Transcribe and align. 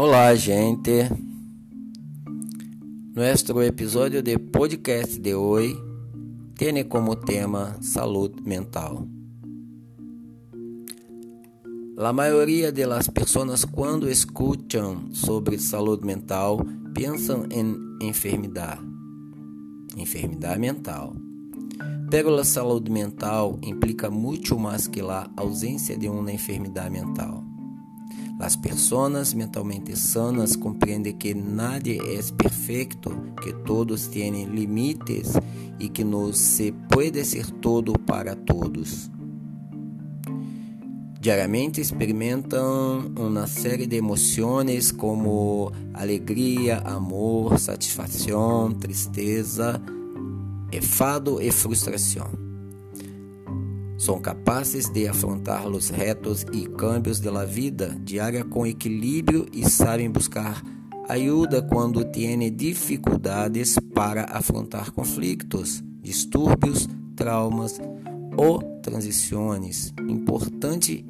Olá, 0.00 0.32
gente. 0.36 1.10
Nuestro 3.16 3.60
episódio 3.64 4.22
de 4.22 4.38
podcast 4.38 5.18
de 5.18 5.34
hoje 5.34 5.76
tem 6.54 6.84
como 6.84 7.16
tema 7.16 7.76
saúde 7.80 8.40
mental. 8.44 9.08
A 11.98 12.12
maioria 12.12 12.70
das 12.70 13.08
pessoas, 13.08 13.64
quando 13.64 14.08
escutam 14.08 15.12
sobre 15.12 15.58
saúde 15.58 16.06
mental, 16.06 16.60
pensam 16.94 17.48
em 17.50 17.76
enfermidade, 18.00 18.80
enfermidade 19.96 20.60
mental. 20.60 21.16
Pero 22.08 22.36
a 22.36 22.44
saúde 22.44 22.88
mental 22.88 23.58
implica 23.64 24.08
muito 24.08 24.56
mais 24.56 24.86
que 24.86 25.00
ausência 25.36 25.98
de 25.98 26.08
uma 26.08 26.30
enfermidade 26.30 26.90
mental. 26.90 27.47
As 28.38 28.54
pessoas 28.54 29.34
mentalmente 29.34 29.98
sanas 29.98 30.54
compreendem 30.54 31.12
que 31.12 31.34
nadie 31.34 31.98
é 31.98 32.20
perfeito, 32.36 33.10
que 33.42 33.52
todos 33.52 34.06
têm 34.06 34.44
limites 34.44 35.32
e 35.78 35.88
que 35.88 36.04
não 36.04 36.32
se 36.32 36.72
pode 36.88 37.24
ser 37.24 37.50
todo 37.50 37.98
para 37.98 38.36
todos. 38.36 39.10
Diariamente 41.20 41.80
experimentam 41.80 43.10
uma 43.18 43.48
série 43.48 43.88
de 43.88 43.96
emoções 43.96 44.92
como 44.92 45.72
alegria, 45.92 46.78
amor, 46.84 47.58
satisfação, 47.58 48.72
tristeza, 48.72 49.82
enfado 50.72 51.42
e 51.42 51.50
frustração 51.50 52.47
são 53.98 54.20
capazes 54.20 54.88
de 54.88 55.08
afrontar 55.08 55.66
os 55.66 55.90
retos 55.90 56.46
e 56.52 56.66
cambios 56.68 57.18
da 57.18 57.44
vida 57.44 57.98
diária 58.04 58.44
com 58.44 58.64
equilíbrio 58.64 59.44
e 59.52 59.68
sabem 59.68 60.08
buscar 60.08 60.62
ajuda 61.08 61.60
quando 61.60 62.04
têm 62.04 62.54
dificuldades 62.54 63.76
para 63.92 64.24
afrontar 64.30 64.92
conflitos, 64.92 65.82
distúrbios, 66.00 66.88
traumas 67.16 67.80
ou 68.36 68.62
transições 68.80 69.92
importantes 70.08 71.04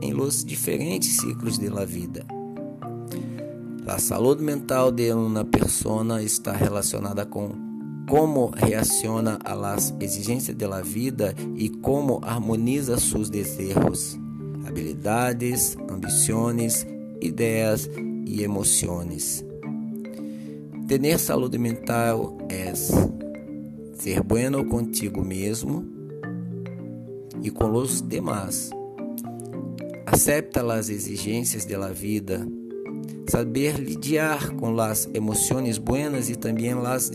em 0.00 0.12
los 0.12 0.42
diferentes 0.42 1.18
ciclos 1.18 1.58
da 1.58 1.84
vida. 1.84 2.24
A 3.86 3.98
saúde 3.98 4.42
mental 4.42 4.90
de 4.90 5.12
uma 5.12 5.44
pessoa 5.44 6.22
está 6.22 6.52
relacionada 6.52 7.26
com 7.26 7.65
como 8.08 8.50
reacciona 8.54 9.38
a 9.44 9.54
las 9.54 9.94
exigências 10.00 10.56
da 10.56 10.80
vida 10.80 11.34
e 11.56 11.68
como 11.68 12.20
harmoniza 12.22 12.98
seus 12.98 13.28
desejos, 13.28 14.18
habilidades, 14.66 15.76
ambições, 15.90 16.86
ideias 17.20 17.90
e 18.24 18.42
emoções. 18.42 19.44
Ter 20.86 21.18
saúde 21.18 21.58
mental 21.58 22.38
é 22.48 22.72
ser 22.74 24.22
bueno 24.22 24.64
contigo 24.66 25.24
mesmo 25.24 25.84
e 27.42 27.50
com 27.50 27.72
os 27.72 28.00
demais. 28.00 28.70
Acepta 30.06 30.62
as 30.72 30.88
exigências 30.88 31.64
da 31.64 31.88
vida 31.88 32.46
saber 33.28 33.80
lidiar 33.80 34.52
com 34.54 34.80
as 34.80 35.08
emoções 35.12 35.78
buenas 35.78 36.30
e 36.30 36.36
também 36.36 36.72
as 36.72 37.10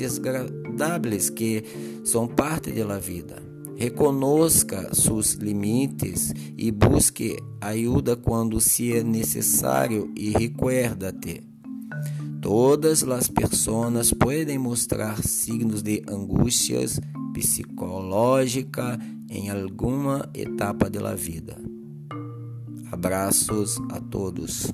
desagradáveis 0.71 1.29
que 1.29 1.63
são 2.03 2.27
parte 2.27 2.71
da 2.71 2.97
vida. 2.97 3.41
Reconozca 3.75 4.93
seus 4.93 5.33
limites 5.33 6.33
e 6.57 6.71
busque 6.71 7.37
ajuda 7.59 8.15
quando 8.15 8.59
se 8.61 8.93
é 8.95 9.03
necessário 9.03 10.11
e 10.15 10.29
recuerda-te. 10.29 11.41
Todas 12.41 13.03
as 13.03 13.27
pessoas 13.27 14.13
podem 14.13 14.57
mostrar 14.57 15.23
signos 15.23 15.81
de 15.81 16.03
angústias 16.07 16.99
psicológica 17.33 18.99
em 19.29 19.49
alguma 19.49 20.29
etapa 20.33 20.89
da 20.89 21.15
vida. 21.15 21.57
Abraços 22.91 23.79
a 23.89 23.99
todos. 23.99 24.71